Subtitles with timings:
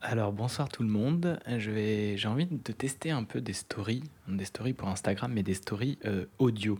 [0.00, 1.40] Alors bonsoir tout le monde.
[1.46, 5.54] Vais, j'ai envie de tester un peu des stories, des stories pour Instagram, mais des
[5.54, 6.78] stories euh, audio.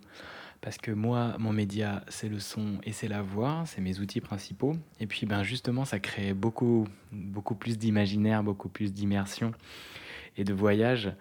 [0.60, 4.20] Parce que moi, mon média, c'est le son et c'est la voix, c'est mes outils
[4.20, 4.76] principaux.
[5.00, 9.52] Et puis ben justement, ça crée beaucoup, beaucoup plus d'imaginaire, beaucoup plus d'immersion
[10.36, 11.12] et de voyage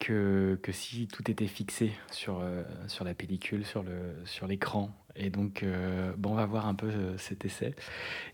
[0.00, 2.64] que, si tout était fixé sur, euh,
[3.04, 4.90] la pellicule, sur le, sur l'écran.
[5.18, 7.74] Et donc, euh, bon, on va voir un peu euh, cet essai.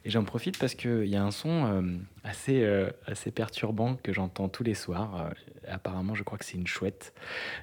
[0.05, 1.83] Et j'en profite parce qu'il y a un son euh,
[2.25, 2.67] assez,
[3.07, 5.31] assez perturbant que j'entends tous les soirs.
[5.69, 7.15] Apparemment, je crois que c'est une chouette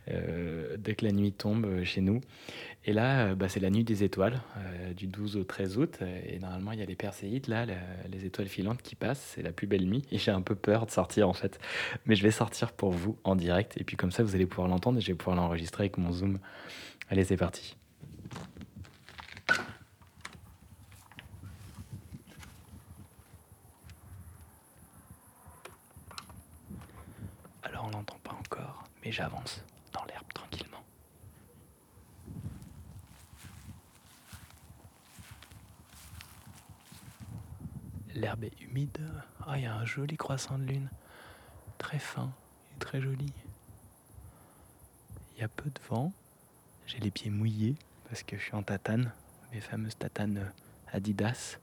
[0.08, 2.22] dès que la nuit tombe chez nous.
[2.86, 4.42] Et là, bah, c'est la nuit des étoiles,
[4.96, 6.00] du 12 au 13 août.
[6.28, 7.66] Et normalement, il y a les perséides, là,
[8.12, 9.34] les étoiles filantes qui passent.
[9.36, 10.04] C'est la plus belle nuit.
[10.12, 11.60] Et j'ai un peu peur de sortir, en fait.
[12.06, 13.78] Mais je vais sortir pour vous en direct.
[13.78, 16.12] Et puis comme ça, vous allez pouvoir l'entendre et je vais pouvoir l'enregistrer avec mon
[16.12, 16.40] Zoom.
[17.10, 17.76] Allez, c'est parti.
[27.90, 29.64] On n'entend pas encore, mais j'avance
[29.94, 30.84] dans l'herbe tranquillement.
[38.14, 39.00] L'herbe est humide.
[39.46, 40.90] Ah, il y a un joli croissant de lune.
[41.78, 42.32] Très fin
[42.74, 43.32] et très joli.
[45.36, 46.12] Il y a peu de vent.
[46.86, 47.76] J'ai les pieds mouillés
[48.10, 49.14] parce que je suis en tatane,
[49.54, 51.60] mes fameuses tatanes euh, Adidas.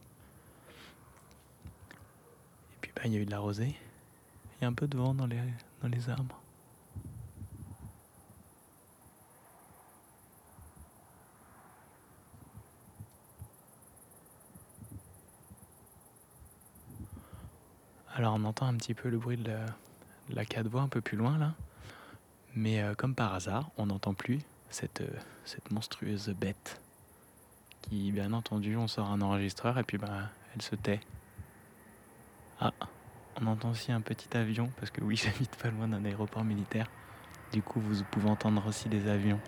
[1.85, 3.75] Et puis, ben, il y a eu de la rosée.
[4.55, 5.37] Il y a un peu de vent dans les,
[5.81, 6.41] dans les arbres.
[18.15, 19.65] Alors on entend un petit peu le bruit de la,
[20.29, 21.53] de la voix un peu plus loin là.
[22.55, 24.39] Mais euh, comme par hasard, on n'entend plus
[24.71, 26.81] cette, euh, cette monstrueuse bête
[27.83, 30.99] qui, bien entendu, on sort un enregistreur et puis ben, elle se tait.
[32.59, 32.73] Ah,
[33.41, 36.89] on entend aussi un petit avion parce que oui, j'habite pas loin d'un aéroport militaire.
[37.51, 39.39] Du coup, vous pouvez entendre aussi des avions.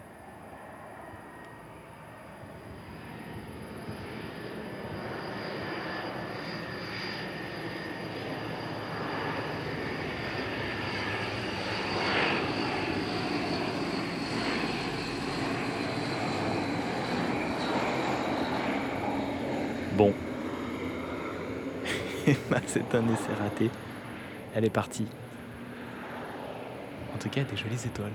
[19.94, 20.14] Bon.
[22.50, 23.72] Bah, c'est un essai raté.
[24.54, 25.08] Elle est partie.
[27.14, 28.12] En tout cas, des jolies étoiles.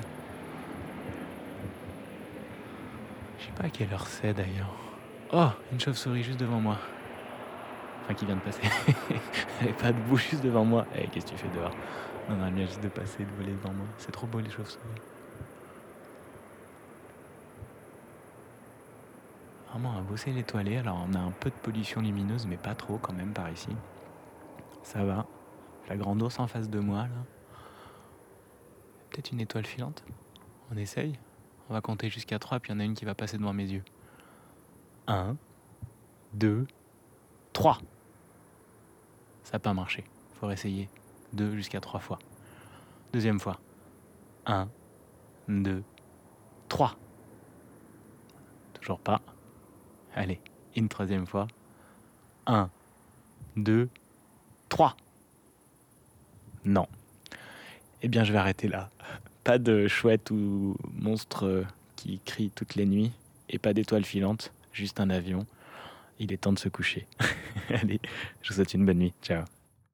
[3.38, 4.74] Je sais pas à quelle heure c'est d'ailleurs.
[5.32, 6.78] Oh, une chauve-souris juste devant moi.
[8.02, 8.62] Enfin, qui vient de passer.
[9.60, 10.86] elle est pas debout juste devant moi.
[10.96, 11.74] Eh, qu'est-ce que tu fais dehors?
[12.28, 13.86] Non, non, elle vient juste de passer, de voler devant moi.
[13.98, 14.84] C'est trop beau les chauves-souris.
[19.70, 20.78] Vraiment un beau ciel étoilé.
[20.78, 23.70] Alors, on a un peu de pollution lumineuse, mais pas trop quand même par ici.
[24.82, 25.26] Ça va.
[25.88, 27.24] La grande ours en face de moi, là.
[29.10, 30.04] Peut-être une étoile filante
[30.72, 31.18] On essaye
[31.68, 33.52] On va compter jusqu'à 3, puis il y en a une qui va passer devant
[33.52, 33.84] mes yeux.
[35.06, 35.36] 1,
[36.32, 36.66] 2,
[37.52, 37.78] 3.
[39.42, 40.04] Ça n'a pas marché.
[40.34, 40.88] Faut réessayer.
[41.32, 42.18] 2 jusqu'à 3 fois.
[43.12, 43.60] Deuxième fois.
[44.46, 44.68] 1,
[45.48, 45.82] 2,
[46.68, 46.96] 3.
[48.74, 49.20] Toujours pas.
[50.14, 50.40] Allez,
[50.76, 51.46] une troisième fois.
[52.46, 52.70] 1,
[53.56, 53.88] 2,
[54.68, 54.96] 3.
[56.64, 56.86] Non.
[58.02, 58.90] Eh bien, je vais arrêter là.
[59.44, 61.66] Pas de chouette ou monstre euh,
[61.96, 63.12] qui crie toutes les nuits
[63.48, 65.46] et pas d'étoiles filantes, juste un avion.
[66.18, 67.06] Il est temps de se coucher.
[67.68, 68.00] Allez,
[68.42, 69.14] je vous souhaite une bonne nuit.
[69.22, 69.44] Ciao.